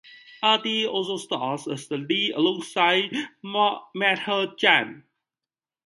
Aadhi 0.41 0.87
also 0.87 1.15
stars 1.17 1.67
as 1.67 1.87
the 1.87 1.99
lead 1.99 2.31
alongside 2.33 3.11
Madhuri 3.45 4.57
Jain. 4.57 5.03